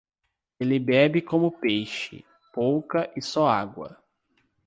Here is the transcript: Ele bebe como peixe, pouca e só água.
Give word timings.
Ele 0.59 0.79
bebe 0.79 1.21
como 1.21 1.51
peixe, 1.51 2.25
pouca 2.51 3.13
e 3.15 3.21
só 3.21 3.45
água. 3.47 3.95